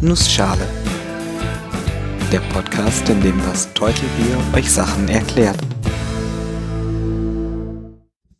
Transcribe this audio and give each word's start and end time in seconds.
Nussschale. 0.00 0.64
Der 2.30 2.38
Podcast, 2.52 3.08
in 3.08 3.20
dem 3.20 3.36
das 3.38 3.74
Teutelbier 3.74 4.38
euch 4.54 4.70
Sachen 4.70 5.08
erklärt. 5.08 5.58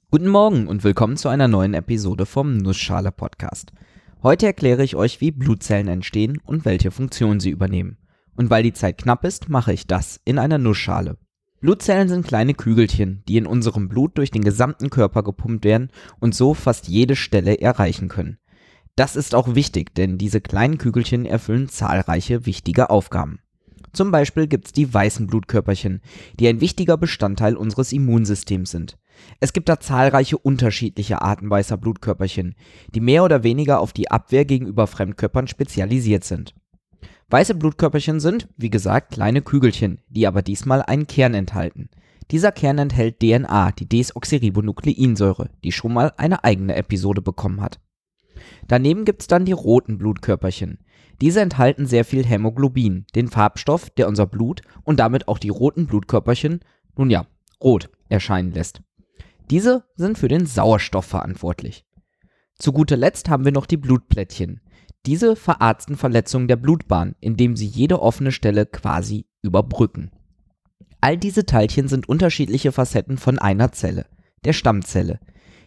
Guten 0.09 0.29
Morgen 0.29 0.69
und 0.69 0.85
willkommen 0.85 1.17
zu 1.17 1.29
einer 1.29 1.49
neuen 1.49 1.75
Episode 1.75 2.27
vom 2.27 2.59
Nussschale 2.59 3.11
Podcast. 3.11 3.73
Heute 4.23 4.47
erkläre 4.47 4.85
ich 4.85 4.95
euch, 4.95 5.21
wie 5.21 5.33
Blutzellen 5.33 5.89
entstehen 5.89 6.39
und 6.45 6.65
welche 6.65 6.93
Funktion 6.93 7.41
sie 7.41 7.51
übernehmen. 7.51 7.99
Und 8.37 8.51
weil 8.51 8.63
die 8.63 8.73
Zeit 8.73 8.97
knapp 8.97 9.25
ist, 9.25 9.49
mache 9.49 9.73
ich 9.73 9.89
das 9.89 10.21
in 10.25 10.39
einer 10.39 10.59
Nussschale. 10.59 11.19
Blutzellen 11.61 12.09
sind 12.09 12.25
kleine 12.25 12.55
Kügelchen, 12.55 13.25
die 13.27 13.37
in 13.37 13.49
unserem 13.49 13.89
Blut 13.89 14.17
durch 14.17 14.31
den 14.31 14.45
gesamten 14.45 14.91
Körper 14.91 15.25
gepumpt 15.25 15.65
werden 15.65 15.91
und 16.21 16.37
so 16.37 16.55
fast 16.55 16.87
jede 16.87 17.17
Stelle 17.17 17.61
erreichen 17.61 18.07
können. 18.07 18.39
Das 18.99 19.15
ist 19.15 19.37
auch 19.37 19.55
wichtig, 19.55 19.95
denn 19.95 20.19
diese 20.19 20.41
kleinen 20.41 20.77
Kügelchen 20.77 21.25
erfüllen 21.25 21.69
zahlreiche 21.69 22.47
wichtige 22.47 22.91
Aufgaben. 22.91 23.39
Zum 23.93 24.11
Beispiel 24.11 24.49
gibt's 24.49 24.73
die 24.73 24.93
weißen 24.93 25.29
Blutkörperchen, 25.29 26.01
die 26.41 26.49
ein 26.49 26.61
wichtiger 26.61 26.97
Bestandteil 26.97 27.57
unseres 27.57 27.93
Immunsystems 27.93 28.73
sind. 28.73 28.99
Es 29.39 29.53
gibt 29.53 29.69
da 29.69 29.79
zahlreiche 29.79 30.37
unterschiedliche 30.37 31.23
Arten 31.23 31.49
weißer 31.49 31.77
Blutkörperchen, 31.77 32.57
die 32.93 33.01
mehr 33.01 33.23
oder 33.23 33.45
weniger 33.45 33.79
auf 33.79 33.93
die 33.93 34.11
Abwehr 34.11 34.45
gegenüber 34.45 34.89
Fremdkörpern 34.89 35.47
spezialisiert 35.47 36.25
sind. 36.25 36.57
Weiße 37.31 37.55
Blutkörperchen 37.55 38.19
sind, 38.19 38.49
wie 38.57 38.71
gesagt, 38.71 39.13
kleine 39.13 39.43
Kügelchen, 39.43 40.01
die 40.09 40.27
aber 40.27 40.43
diesmal 40.43 40.83
einen 40.83 41.07
Kern 41.07 41.35
enthalten. 41.35 41.89
Dieser 42.33 42.51
Kern 42.51 42.79
enthält 42.79 43.21
DNA, 43.21 43.71
die 43.71 43.89
Desoxyribonukleinsäure, 43.89 45.51
die 45.63 45.71
schon 45.71 45.93
mal 45.93 46.13
eine 46.17 46.43
eigene 46.43 46.75
Episode 46.75 47.23
bekommen 47.23 47.61
hat. 47.61 47.79
Daneben 48.67 49.05
gibt's 49.05 49.27
dann 49.27 49.45
die 49.45 49.53
roten 49.53 49.99
Blutkörperchen. 49.99 50.79
Diese 51.21 51.41
enthalten 51.41 51.87
sehr 51.87 52.05
viel 52.05 52.25
Hämoglobin, 52.25 53.07
den 53.15 53.29
Farbstoff, 53.29 53.91
der 53.91 54.09
unser 54.09 54.27
Blut 54.27 54.63
und 54.85 55.01
damit 55.01 55.29
auch 55.29 55.39
die 55.39 55.49
roten 55.49 55.87
Blutkörperchen, 55.87 56.61
nun 56.97 57.11
ja, 57.11 57.27
rot 57.63 57.91
erscheinen 58.09 58.53
lässt. 58.53 58.83
Diese 59.51 59.85
sind 59.97 60.19
für 60.19 60.29
den 60.29 60.47
Sauerstoff 60.47 61.07
verantwortlich. 61.07 61.85
Zu 62.57 62.73
guter 62.73 62.97
Letzt 62.97 63.29
haben 63.29 63.45
wir 63.45 63.53
noch 63.53 63.67
die 63.67 63.77
Blutplättchen. 63.77 64.61
Diese 65.07 65.37
verarzten 65.37 65.97
Verletzungen 65.97 66.49
der 66.49 66.57
Blutbahn, 66.57 67.15
indem 67.21 67.57
sie 67.57 67.67
jede 67.67 68.03
offene 68.03 68.33
Stelle 68.33 68.67
quasi 68.67 69.27
überbrücken. 69.43 70.11
All 71.01 71.17
diese 71.17 71.47
Teilchen 71.47 71.89
sind 71.89 72.09
unterschiedliche 72.09 72.73
Facetten 72.73 73.17
von 73.17 73.39
einer 73.39 73.73
Zelle, 73.73 74.07
der 74.45 74.53
Stammzelle. 74.53 75.21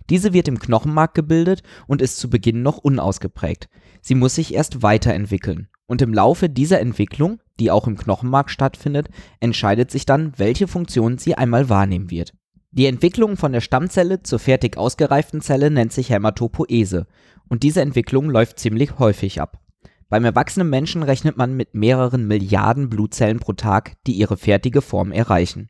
Diese 0.09 0.33
wird 0.33 0.47
im 0.47 0.59
Knochenmark 0.59 1.13
gebildet 1.13 1.63
und 1.87 2.01
ist 2.01 2.17
zu 2.17 2.29
Beginn 2.29 2.63
noch 2.63 2.77
unausgeprägt. 2.77 3.69
Sie 4.01 4.15
muss 4.15 4.35
sich 4.35 4.53
erst 4.53 4.81
weiterentwickeln. 4.81 5.67
Und 5.85 6.01
im 6.01 6.13
Laufe 6.13 6.49
dieser 6.49 6.79
Entwicklung, 6.79 7.41
die 7.59 7.69
auch 7.69 7.87
im 7.87 7.97
Knochenmark 7.97 8.49
stattfindet, 8.49 9.09
entscheidet 9.39 9.91
sich 9.91 10.05
dann, 10.05 10.33
welche 10.37 10.67
Funktion 10.67 11.17
sie 11.17 11.35
einmal 11.35 11.69
wahrnehmen 11.69 12.09
wird. 12.09 12.33
Die 12.71 12.85
Entwicklung 12.85 13.35
von 13.35 13.51
der 13.51 13.59
Stammzelle 13.59 14.23
zur 14.23 14.39
fertig 14.39 14.77
ausgereiften 14.77 15.41
Zelle 15.41 15.69
nennt 15.69 15.91
sich 15.91 16.09
Hämatopoese 16.09 17.07
und 17.49 17.63
diese 17.63 17.81
Entwicklung 17.81 18.29
läuft 18.29 18.59
ziemlich 18.59 18.97
häufig 18.97 19.41
ab. 19.41 19.59
Beim 20.07 20.23
erwachsenen 20.23 20.69
Menschen 20.69 21.03
rechnet 21.03 21.35
man 21.35 21.55
mit 21.55 21.73
mehreren 21.73 22.27
Milliarden 22.27 22.89
Blutzellen 22.89 23.39
pro 23.39 23.53
Tag, 23.53 23.95
die 24.07 24.13
ihre 24.13 24.37
fertige 24.37 24.81
Form 24.81 25.11
erreichen. 25.11 25.69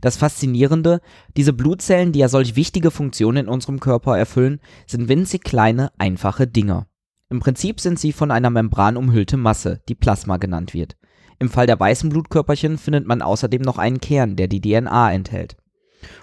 Das 0.00 0.16
Faszinierende, 0.16 1.00
diese 1.36 1.52
Blutzellen, 1.52 2.12
die 2.12 2.18
ja 2.18 2.28
solch 2.28 2.56
wichtige 2.56 2.90
Funktionen 2.90 3.44
in 3.44 3.48
unserem 3.48 3.80
Körper 3.80 4.18
erfüllen, 4.18 4.60
sind 4.86 5.08
winzig 5.08 5.44
kleine, 5.44 5.92
einfache 5.98 6.46
Dinger. 6.46 6.86
Im 7.30 7.40
Prinzip 7.40 7.80
sind 7.80 7.98
sie 7.98 8.12
von 8.12 8.30
einer 8.30 8.50
Membran 8.50 8.96
umhüllte 8.96 9.36
Masse, 9.36 9.80
die 9.88 9.94
Plasma 9.94 10.36
genannt 10.36 10.74
wird. 10.74 10.96
Im 11.38 11.48
Fall 11.48 11.66
der 11.66 11.80
weißen 11.80 12.10
Blutkörperchen 12.10 12.78
findet 12.78 13.06
man 13.06 13.22
außerdem 13.22 13.62
noch 13.62 13.78
einen 13.78 14.00
Kern, 14.00 14.36
der 14.36 14.48
die 14.48 14.60
DNA 14.60 15.12
enthält. 15.12 15.56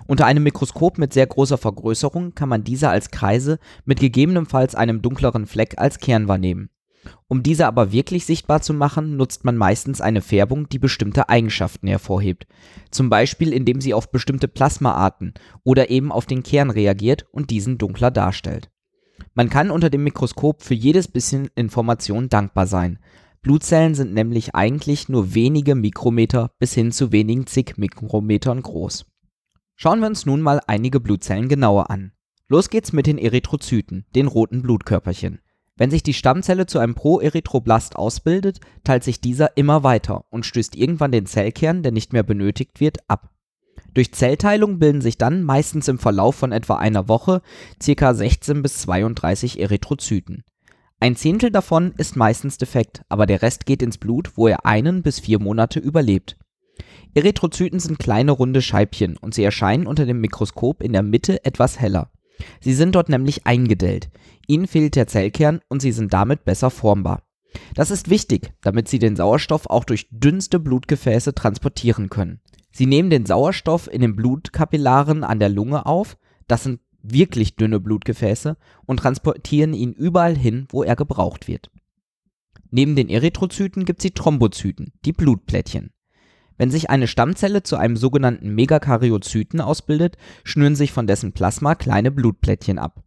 Unter 0.08 0.26
einem 0.26 0.44
Mikroskop 0.44 0.98
mit 0.98 1.14
sehr 1.14 1.26
großer 1.26 1.58
Vergrößerung 1.58 2.36
kann 2.36 2.50
man 2.50 2.64
diese 2.64 2.90
als 2.90 3.12
Kreise 3.12 3.60
mit 3.86 4.00
gegebenenfalls 4.00 4.76
einem 4.76 5.02
dunkleren 5.02 5.46
Fleck 5.46 5.76
als 5.78 6.00
Kern 6.00 6.28
wahrnehmen 6.28 6.70
um 7.28 7.44
diese 7.44 7.68
aber 7.68 7.92
wirklich 7.92 8.26
sichtbar 8.26 8.62
zu 8.62 8.74
machen, 8.74 9.16
nutzt 9.16 9.46
man 9.46 9.56
meistens 9.56 10.02
eine 10.02 10.22
Färbung, 10.22 10.68
die 10.70 10.80
bestimmte 10.80 11.30
Eigenschaften 11.30 11.88
hervorhebt, 11.88 12.48
zum 12.92 13.10
Beispiel 13.10 13.54
indem 13.54 13.82
sie 13.82 13.94
auf 13.94 14.12
bestimmte 14.12 14.48
Plasmaarten 14.48 15.34
oder 15.64 15.90
eben 15.90 16.12
auf 16.12 16.26
den 16.26 16.44
Kern 16.44 16.70
reagiert 16.70 17.26
und 17.32 17.50
diesen 17.50 17.78
dunkler 17.78 18.12
darstellt. 18.12 18.70
Man 19.34 19.50
kann 19.50 19.72
unter 19.72 19.90
dem 19.90 20.04
Mikroskop 20.04 20.64
für 20.64 20.74
jedes 20.74 21.08
bisschen 21.08 21.50
Information 21.56 22.30
dankbar 22.30 22.68
sein. 22.68 23.00
Blutzellen 23.42 23.96
sind 23.96 24.14
nämlich 24.14 24.56
eigentlich 24.56 25.08
nur 25.08 25.34
wenige 25.34 25.76
Mikrometer 25.76 26.52
bis 26.60 26.74
hin 26.74 26.92
zu 26.92 27.12
wenigen 27.12 27.48
zig 27.48 27.78
Mikrometern 27.78 28.62
groß. 28.62 29.06
Schauen 29.76 30.02
wir 30.02 30.08
uns 30.08 30.26
nun 30.26 30.42
mal 30.42 30.60
einige 30.68 31.00
Blutzellen 31.00 31.48
genauer 31.48 31.90
an. 31.90 32.12
Los 32.50 32.70
geht's 32.70 32.92
mit 32.92 33.08
den 33.08 33.18
Erythrozyten, 33.18 34.06
den 34.14 34.28
roten 34.28 34.62
Blutkörperchen. 34.62 35.40
Wenn 35.80 35.92
sich 35.92 36.04
die 36.04 36.14
Stammzelle 36.14 36.66
zu 36.66 36.78
einem 36.78 36.94
Proerythroblast 36.94 37.96
ausbildet, 37.96 38.60
teilt 38.84 39.06
sich 39.06 39.22
dieser 39.22 39.56
immer 39.56 39.82
weiter 39.82 40.26
und 40.30 40.46
stößt 40.46 40.76
irgendwann 40.76 41.14
den 41.14 41.26
Zellkern, 41.26 41.84
der 41.84 41.94
nicht 41.94 42.12
mehr 42.12 42.24
benötigt 42.24 42.82
wird, 42.82 42.98
ab. 43.08 43.30
Durch 43.94 44.14
Zellteilung 44.14 44.78
bilden 44.78 45.00
sich 45.00 45.18
dann 45.18 45.42
meistens 45.42 45.88
im 45.88 45.98
Verlauf 45.98 46.36
von 46.36 46.52
etwa 46.52 46.76
einer 46.76 47.08
Woche 47.08 47.42
ca. 47.84 48.14
16 48.14 48.62
bis 48.62 48.80
32 48.80 49.62
Erythrozyten. 49.62 50.44
Ein 51.00 51.16
Zehntel 51.16 51.50
davon 51.50 51.94
ist 51.96 52.18
meistens 52.18 52.58
defekt, 52.58 53.04
aber 53.08 53.26
der 53.26 53.42
Rest 53.42 53.66
geht 53.66 53.82
ins 53.82 53.98
Blut, 53.98 54.36
wo 54.36 54.50
er 54.50 54.66
einen 54.66 55.02
bis 55.02 55.22
vier 55.22 55.40
Monate 55.40 55.80
überlebt. 55.80 56.36
Erythrozyten 57.14 57.80
sind 57.80 58.00
kleine 58.00 58.32
runde 58.32 58.62
Scheibchen 58.62 59.16
und 59.16 59.34
sie 59.34 59.46
erscheinen 59.46 59.88
unter 59.88 60.06
dem 60.06 60.20
Mikroskop 60.20 60.84
in 60.84 60.92
der 60.92 61.04
Mitte 61.04 61.46
etwas 61.46 61.80
heller. 61.80 62.12
Sie 62.62 62.74
sind 62.74 62.96
dort 62.96 63.10
nämlich 63.10 63.46
eingedellt. 63.46 64.10
Ihnen 64.48 64.68
fehlt 64.68 64.96
der 64.96 65.08
Zellkern 65.08 65.62
und 65.70 65.82
sie 65.82 65.92
sind 65.92 66.14
damit 66.14 66.46
besser 66.46 66.70
formbar. 66.70 67.24
Das 67.74 67.92
ist 67.92 68.10
wichtig, 68.10 68.52
damit 68.62 68.88
sie 68.88 69.00
den 69.00 69.16
Sauerstoff 69.16 69.68
auch 69.68 69.84
durch 69.84 70.08
dünnste 70.12 70.60
Blutgefäße 70.60 71.34
transportieren 71.34 72.10
können. 72.10 72.42
Sie 72.72 72.86
nehmen 72.86 73.10
den 73.10 73.26
Sauerstoff 73.26 73.92
in 73.92 74.02
den 74.02 74.16
Blutkapillaren 74.16 75.24
an 75.24 75.40
der 75.40 75.50
Lunge 75.50 75.86
auf, 75.86 76.18
das 76.48 76.64
sind 76.64 76.80
wirklich 77.02 77.56
dünne 77.56 77.80
Blutgefäße, 77.80 78.58
und 78.86 78.98
transportieren 78.98 79.74
ihn 79.74 79.94
überall 79.94 80.36
hin, 80.36 80.68
wo 80.70 80.84
er 80.84 80.96
gebraucht 80.96 81.48
wird. 81.48 81.72
Neben 82.72 82.96
den 82.96 83.10
Erythrozyten 83.10 83.86
gibt 83.86 84.00
es 84.00 84.04
die 84.04 84.14
Thrombozyten, 84.14 84.94
die 85.06 85.14
Blutplättchen. 85.14 85.92
Wenn 86.60 86.72
sich 86.72 86.90
eine 86.90 87.08
Stammzelle 87.08 87.64
zu 87.64 87.78
einem 87.78 87.96
sogenannten 87.96 88.54
Megakaryozyten 88.54 89.62
ausbildet, 89.62 90.18
schnüren 90.44 90.76
sich 90.76 90.92
von 90.92 91.08
dessen 91.08 91.32
Plasma 91.32 91.74
kleine 91.74 92.12
Blutplättchen 92.12 92.78
ab. 92.78 93.02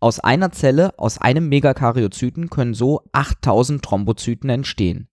Aus 0.00 0.20
einer 0.20 0.52
Zelle, 0.52 0.98
aus 0.98 1.16
einem 1.16 1.48
Megakaryozyten 1.48 2.50
können 2.50 2.74
so 2.74 3.00
8000 3.12 3.82
Thrombozyten 3.82 4.50
entstehen. 4.50 5.08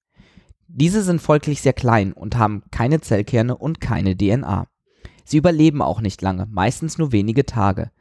Diese 0.67 1.01
sind 1.01 1.21
folglich 1.21 1.61
sehr 1.61 1.71
klein 1.71 2.11
und 2.11 2.37
haben 2.37 2.63
keine 2.71 2.99
Zellkerne 2.99 3.55
und 3.55 3.79
keine 3.79 4.17
DNA. 4.17 4.67
Sie 5.23 5.37
überleben 5.37 5.81
auch 5.81 6.01
nicht 6.01 6.21
lange, 6.21 6.45
meistens 6.51 6.97
nur 6.97 7.13
wenige 7.13 7.45
Tage. 7.45 7.91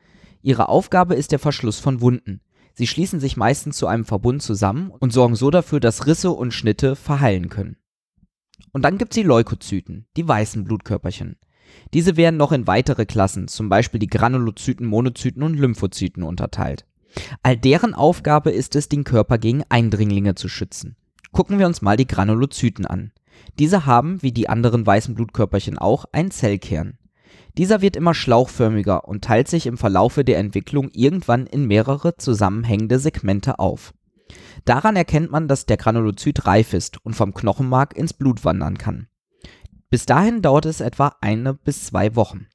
Ihre 0.43 0.69
Aufgabe 0.69 1.15
ist 1.15 1.31
der 1.31 1.39
Verschluss 1.39 1.79
von 1.79 2.01
Wunden. 2.01 2.41
Sie 2.75 2.89
schließen 2.89 3.21
sich 3.21 3.37
meistens 3.37 3.77
zu 3.77 3.87
einem 3.87 4.05
Verbund 4.05 4.43
zusammen 4.43 4.91
und 4.91 5.13
sorgen 5.13 5.37
so 5.37 5.53
dafür, 5.53 5.79
dass 5.79 6.09
Risse 6.09 6.33
und 6.33 6.53
Schnitte 6.53 6.97
verheilen 6.97 7.51
können. 7.51 7.77
Und 8.77 8.83
dann 8.83 8.99
gibt's 8.99 9.15
die 9.15 9.23
Leukozyten, 9.23 10.05
die 10.19 10.29
weißen 10.29 10.65
Blutkörperchen. 10.65 11.37
Diese 11.95 12.19
werden 12.19 12.37
noch 12.37 12.53
in 12.53 12.67
weitere 12.67 13.07
Klassen, 13.07 13.49
zum 13.49 13.71
Beispiel 13.71 13.99
die 13.99 14.07
Granulozyten, 14.07 14.87
Monozyten 14.87 15.43
und 15.43 15.55
Lymphozyten 15.55 16.23
unterteilt. 16.23 16.85
All 17.43 17.57
deren 17.57 17.95
Aufgabe 17.95 18.51
ist 18.51 18.77
es, 18.77 18.91
den 18.91 19.05
Körper 19.05 19.39
gegen 19.39 19.65
Eindringlinge 19.71 20.35
zu 20.35 20.51
schützen. 20.51 20.95
Gucken 21.33 21.59
wir 21.59 21.67
uns 21.67 21.81
mal 21.81 21.97
die 21.97 22.07
Granulozyten 22.07 22.85
an. 22.85 23.13
Diese 23.59 23.87
haben, 23.87 24.23
wie 24.23 24.33
die 24.33 24.51
anderen 24.51 24.87
weißen 24.87 25.15
Blutkörperchen 25.15 25.79
auch, 25.79 26.05
einen 26.13 26.31
Zellkern. 26.31 26.99
Dieser 27.57 27.81
wird 27.81 27.97
immer 27.97 28.13
schlauchförmiger 28.13 29.09
und 29.09 29.25
teilt 29.25 29.49
sich 29.49 29.67
im 29.67 29.79
Verlaufe 29.79 30.23
der 30.23 30.37
Entwicklung 30.37 30.91
irgendwann 30.93 31.47
in 31.47 31.65
mehrere 31.65 32.19
zusammenhängende 32.19 32.99
Segmente 32.99 33.59
auf. 33.59 33.95
Daran 34.65 34.97
erkennt 34.97 35.31
man, 35.31 35.49
dass 35.49 35.67
der 35.67 35.77
Granulozyt 35.77 36.47
reif 36.47 36.75
ist 36.75 37.05
und 37.05 37.15
vom 37.15 37.35
Knochenmark 37.35 37.97
ins 37.97 38.13
Blut 38.13 38.45
wandern 38.45 38.79
kann. 38.79 39.09
Bis 39.91 40.07
dahin 40.07 40.43
dauert 40.43 40.67
es 40.67 40.81
etwa 40.81 41.15
eine 41.21 41.55
bis 41.55 41.87
zwei 41.87 42.17
Wochen. 42.17 42.47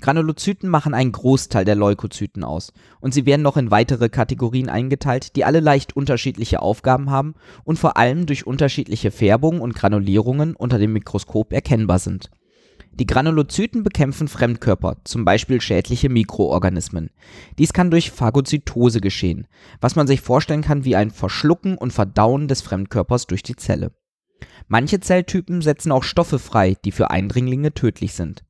Granulozyten 0.00 0.68
machen 0.68 0.94
einen 0.94 1.12
Großteil 1.12 1.64
der 1.64 1.76
Leukozyten 1.76 2.42
aus 2.42 2.72
und 3.00 3.14
sie 3.14 3.24
werden 3.24 3.42
noch 3.42 3.56
in 3.56 3.70
weitere 3.70 4.08
Kategorien 4.08 4.68
eingeteilt, 4.68 5.36
die 5.36 5.44
alle 5.44 5.60
leicht 5.60 5.94
unterschiedliche 5.94 6.60
Aufgaben 6.60 7.10
haben 7.10 7.34
und 7.62 7.78
vor 7.78 7.96
allem 7.96 8.26
durch 8.26 8.46
unterschiedliche 8.46 9.12
Färbungen 9.12 9.60
und 9.60 9.74
Granulierungen 9.74 10.56
unter 10.56 10.78
dem 10.78 10.92
Mikroskop 10.92 11.52
erkennbar 11.52 12.00
sind. 12.00 12.30
Die 12.94 13.06
Granulozyten 13.06 13.82
bekämpfen 13.82 14.28
Fremdkörper, 14.28 14.98
zum 15.04 15.24
Beispiel 15.24 15.62
schädliche 15.62 16.10
Mikroorganismen. 16.10 17.10
Dies 17.58 17.72
kann 17.72 17.90
durch 17.90 18.10
Phagozytose 18.10 19.00
geschehen, 19.00 19.46
was 19.80 19.96
man 19.96 20.06
sich 20.06 20.20
vorstellen 20.20 20.60
kann 20.60 20.84
wie 20.84 20.94
ein 20.94 21.10
Verschlucken 21.10 21.78
und 21.78 21.92
Verdauen 21.92 22.48
des 22.48 22.60
Fremdkörpers 22.60 23.26
durch 23.26 23.42
die 23.42 23.56
Zelle. 23.56 23.92
Manche 24.68 25.00
Zelltypen 25.00 25.62
setzen 25.62 25.90
auch 25.90 26.04
Stoffe 26.04 26.38
frei, 26.38 26.76
die 26.84 26.92
für 26.92 27.10
Eindringlinge 27.10 27.72
tödlich 27.72 28.12
sind. 28.12 28.44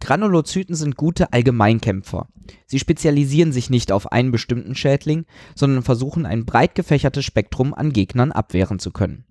Granulozyten 0.00 0.74
sind 0.74 0.96
gute 0.96 1.32
Allgemeinkämpfer. 1.32 2.26
Sie 2.66 2.80
spezialisieren 2.80 3.52
sich 3.52 3.70
nicht 3.70 3.92
auf 3.92 4.10
einen 4.10 4.32
bestimmten 4.32 4.74
Schädling, 4.74 5.26
sondern 5.54 5.84
versuchen 5.84 6.26
ein 6.26 6.44
breit 6.44 6.74
gefächertes 6.74 7.24
Spektrum 7.24 7.72
an 7.72 7.92
Gegnern 7.92 8.32
abwehren 8.32 8.80
zu 8.80 8.90
können. 8.90 9.24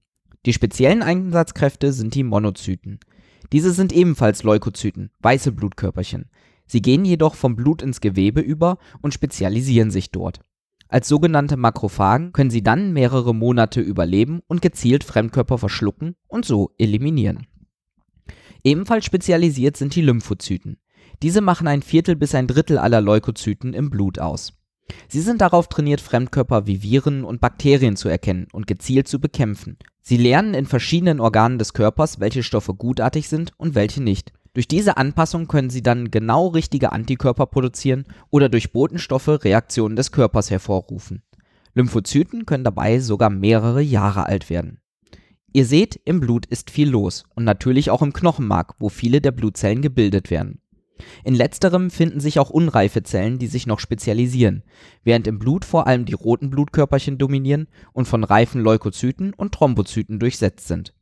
Die 0.46 0.54
speziellen 0.54 1.04
Einsatzkräfte 1.04 1.92
sind 1.92 2.16
die 2.16 2.24
Monozyten. 2.24 3.02
Diese 3.52 3.72
sind 3.72 3.92
ebenfalls 3.92 4.44
Leukozyten, 4.44 5.12
weiße 5.20 5.52
Blutkörperchen. 5.52 6.30
Sie 6.66 6.82
gehen 6.82 7.04
jedoch 7.04 7.36
vom 7.36 7.56
Blut 7.56 7.82
ins 7.82 8.00
Gewebe 8.00 8.40
über 8.40 8.78
und 9.02 9.14
spezialisieren 9.14 9.92
sich 9.92 10.12
dort. 10.12 10.40
Als 10.88 11.08
sogenannte 11.08 11.58
Makrophagen 11.58 12.34
können 12.34 12.50
sie 12.50 12.64
dann 12.64 12.94
mehrere 12.94 13.34
Monate 13.34 13.82
überleben 13.82 14.42
und 14.48 14.62
gezielt 14.62 15.04
Fremdkörper 15.04 15.58
verschlucken 15.58 16.16
und 16.28 16.46
so 16.46 16.72
eliminieren. 16.78 17.48
Ebenfalls 18.64 19.06
spezialisiert 19.06 19.78
sind 19.78 19.96
die 19.96 20.02
Lymphozyten. 20.02 20.78
Diese 21.22 21.42
machen 21.42 21.68
ein 21.68 21.82
Viertel 21.82 22.16
bis 22.16 22.36
ein 22.36 22.48
Drittel 22.48 22.78
aller 22.78 23.02
Leukozyten 23.02 23.74
im 23.74 23.90
Blut 23.90 24.20
aus. 24.20 24.61
Sie 25.08 25.22
sind 25.22 25.42
darauf 25.42 25.68
trainiert, 25.68 26.02
Fremdkörper 26.02 26.68
wie 26.68 26.82
Viren 26.84 27.24
und 27.24 27.42
Bakterien 27.42 27.96
zu 27.96 28.10
erkennen 28.10 28.48
und 28.52 28.68
gezielt 28.68 29.08
zu 29.08 29.20
bekämpfen. 29.20 29.78
Sie 30.02 30.18
lernen 30.18 30.54
in 30.54 30.66
verschiedenen 30.66 31.20
Organen 31.20 31.60
des 31.60 31.74
Körpers, 31.74 32.20
welche 32.20 32.44
Stoffe 32.44 32.74
gutartig 32.74 33.30
sind 33.30 33.52
und 33.58 33.76
welche 33.76 34.02
nicht. 34.02 34.34
Durch 34.54 34.68
diese 34.68 34.98
Anpassung 34.98 35.48
können 35.48 35.70
sie 35.70 35.84
dann 35.84 36.12
genau 36.12 36.48
richtige 36.48 36.92
Antikörper 36.92 37.46
produzieren 37.46 38.06
oder 38.30 38.50
durch 38.50 38.74
Botenstoffe 38.74 39.44
Reaktionen 39.44 39.96
des 39.96 40.12
Körpers 40.12 40.52
hervorrufen. 40.52 41.24
Lymphozyten 41.74 42.46
können 42.46 42.64
dabei 42.66 43.00
sogar 43.00 43.30
mehrere 43.30 43.82
Jahre 43.82 44.26
alt 44.26 44.50
werden. 44.50 44.82
Ihr 45.54 45.66
seht, 45.66 46.00
im 46.06 46.20
Blut 46.22 46.46
ist 46.46 46.72
viel 46.72 46.90
los 46.90 47.26
und 47.36 47.44
natürlich 47.44 47.92
auch 47.92 48.02
im 48.02 48.14
Knochenmark, 48.14 48.76
wo 48.80 48.90
viele 48.90 49.22
der 49.22 49.32
Blutzellen 49.32 49.82
gebildet 49.82 50.32
werden. 50.32 50.61
In 51.24 51.36
letzterem 51.36 51.90
finden 51.90 52.20
sich 52.20 52.40
auch 52.40 52.50
unreife 52.50 53.04
Zellen, 53.04 53.40
die 53.40 53.48
sich 53.48 53.68
noch 53.68 53.80
spezialisieren, 53.80 54.64
während 55.04 55.28
im 55.28 55.40
Blut 55.40 55.66
vor 55.66 55.88
allem 55.88 56.06
die 56.06 56.14
roten 56.14 56.50
Blutkörperchen 56.50 57.18
dominieren 57.18 57.68
und 57.94 58.08
von 58.08 58.24
reifen 58.24 58.62
Leukozyten 58.62 59.34
und 59.34 59.54
Thrombozyten 59.54 60.20
durchsetzt 60.20 60.68
sind. 60.68 60.94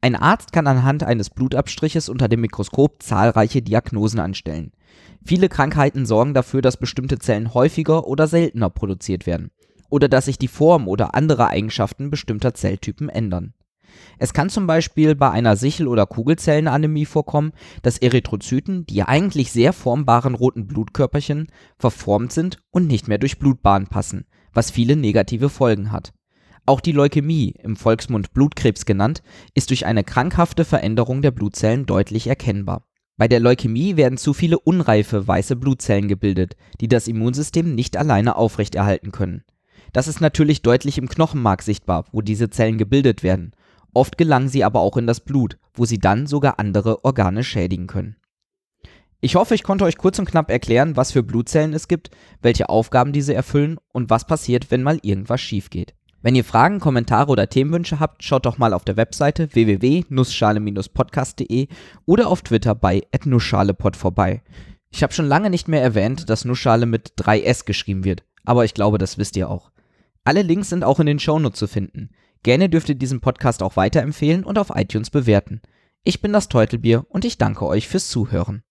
Ein 0.00 0.16
Arzt 0.16 0.52
kann 0.52 0.66
anhand 0.66 1.02
eines 1.02 1.30
Blutabstriches 1.30 2.08
unter 2.08 2.28
dem 2.28 2.42
Mikroskop 2.42 3.02
zahlreiche 3.02 3.62
Diagnosen 3.62 4.20
anstellen. 4.20 4.72
Viele 5.24 5.48
Krankheiten 5.48 6.04
sorgen 6.04 6.34
dafür, 6.34 6.60
dass 6.60 6.76
bestimmte 6.76 7.18
Zellen 7.18 7.54
häufiger 7.54 8.06
oder 8.06 8.26
seltener 8.26 8.68
produziert 8.68 9.26
werden 9.26 9.50
oder 9.88 10.08
dass 10.08 10.26
sich 10.26 10.38
die 10.38 10.48
Form 10.48 10.88
oder 10.88 11.14
andere 11.14 11.48
Eigenschaften 11.48 12.10
bestimmter 12.10 12.52
Zelltypen 12.52 13.08
ändern. 13.08 13.54
Es 14.18 14.32
kann 14.32 14.48
zum 14.48 14.66
Beispiel 14.66 15.14
bei 15.14 15.30
einer 15.30 15.56
Sichel- 15.56 15.88
oder 15.88 16.06
Kugelzellenanämie 16.06 17.06
vorkommen, 17.06 17.52
dass 17.82 17.98
Erythrozyten, 17.98 18.86
die 18.86 19.02
eigentlich 19.02 19.52
sehr 19.52 19.72
formbaren 19.72 20.34
roten 20.34 20.66
Blutkörperchen, 20.66 21.48
verformt 21.78 22.32
sind 22.32 22.62
und 22.70 22.86
nicht 22.86 23.08
mehr 23.08 23.18
durch 23.18 23.38
Blutbahnen 23.38 23.88
passen, 23.88 24.26
was 24.52 24.70
viele 24.70 24.96
negative 24.96 25.48
Folgen 25.48 25.92
hat. 25.92 26.12
Auch 26.66 26.80
die 26.80 26.92
Leukämie, 26.92 27.54
im 27.62 27.76
Volksmund 27.76 28.32
Blutkrebs 28.32 28.86
genannt, 28.86 29.22
ist 29.52 29.68
durch 29.70 29.84
eine 29.84 30.02
krankhafte 30.02 30.64
Veränderung 30.64 31.20
der 31.20 31.30
Blutzellen 31.30 31.84
deutlich 31.84 32.26
erkennbar. 32.26 32.86
Bei 33.16 33.28
der 33.28 33.38
Leukämie 33.38 33.96
werden 33.96 34.18
zu 34.18 34.32
viele 34.32 34.58
unreife 34.58 35.28
weiße 35.28 35.56
Blutzellen 35.56 36.08
gebildet, 36.08 36.56
die 36.80 36.88
das 36.88 37.06
Immunsystem 37.06 37.74
nicht 37.74 37.96
alleine 37.96 38.36
aufrechterhalten 38.36 39.12
können. 39.12 39.44
Das 39.92 40.08
ist 40.08 40.20
natürlich 40.20 40.62
deutlich 40.62 40.98
im 40.98 41.08
Knochenmark 41.08 41.62
sichtbar, 41.62 42.06
wo 42.10 42.22
diese 42.22 42.50
Zellen 42.50 42.78
gebildet 42.78 43.22
werden 43.22 43.52
Oft 43.94 44.18
gelangen 44.18 44.48
sie 44.48 44.64
aber 44.64 44.80
auch 44.80 44.96
in 44.96 45.06
das 45.06 45.20
Blut, 45.20 45.56
wo 45.72 45.84
sie 45.84 45.98
dann 45.98 46.26
sogar 46.26 46.58
andere 46.58 47.04
Organe 47.04 47.44
schädigen 47.44 47.86
können. 47.86 48.16
Ich 49.20 49.36
hoffe, 49.36 49.54
ich 49.54 49.62
konnte 49.62 49.84
euch 49.84 49.96
kurz 49.96 50.18
und 50.18 50.28
knapp 50.28 50.50
erklären, 50.50 50.96
was 50.96 51.12
für 51.12 51.22
Blutzellen 51.22 51.72
es 51.72 51.88
gibt, 51.88 52.10
welche 52.42 52.68
Aufgaben 52.68 53.12
diese 53.12 53.32
erfüllen 53.32 53.78
und 53.92 54.10
was 54.10 54.26
passiert, 54.26 54.70
wenn 54.70 54.82
mal 54.82 54.98
irgendwas 55.00 55.40
schief 55.40 55.70
geht. 55.70 55.94
Wenn 56.20 56.34
ihr 56.34 56.44
Fragen, 56.44 56.80
Kommentare 56.80 57.30
oder 57.30 57.48
Themenwünsche 57.48 58.00
habt, 58.00 58.22
schaut 58.22 58.44
doch 58.46 58.58
mal 58.58 58.74
auf 58.74 58.84
der 58.84 58.96
Webseite 58.96 59.54
www.nussschale-podcast.de 59.54 61.68
oder 62.06 62.28
auf 62.28 62.42
Twitter 62.42 62.74
bei 62.74 63.02
@nussschalepod 63.24 63.96
vorbei. 63.96 64.42
Ich 64.90 65.02
habe 65.02 65.12
schon 65.12 65.26
lange 65.26 65.50
nicht 65.50 65.68
mehr 65.68 65.82
erwähnt, 65.82 66.30
dass 66.30 66.44
Nussschale 66.44 66.86
mit 66.86 67.14
3S 67.18 67.64
geschrieben 67.64 68.04
wird, 68.04 68.22
aber 68.44 68.64
ich 68.64 68.74
glaube, 68.74 68.98
das 68.98 69.18
wisst 69.18 69.36
ihr 69.36 69.50
auch. 69.50 69.72
Alle 70.24 70.42
Links 70.42 70.70
sind 70.70 70.84
auch 70.84 71.00
in 71.00 71.06
den 71.06 71.18
Shownotes 71.18 71.58
zu 71.58 71.66
finden. 71.66 72.10
Gerne 72.44 72.68
dürft 72.68 72.90
ihr 72.90 72.94
diesen 72.94 73.20
Podcast 73.20 73.62
auch 73.62 73.76
weiterempfehlen 73.76 74.44
und 74.44 74.58
auf 74.58 74.70
iTunes 74.74 75.08
bewerten. 75.10 75.62
Ich 76.04 76.20
bin 76.20 76.32
das 76.32 76.48
Teutelbier 76.48 77.06
und 77.08 77.24
ich 77.24 77.38
danke 77.38 77.66
euch 77.66 77.88
fürs 77.88 78.08
Zuhören. 78.08 78.62